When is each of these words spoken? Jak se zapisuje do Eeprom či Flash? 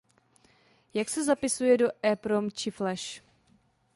Jak 0.93 1.09
se 1.09 1.23
zapisuje 1.25 1.77
do 1.77 1.87
Eeprom 2.05 2.51
či 2.51 2.71
Flash? 2.71 3.21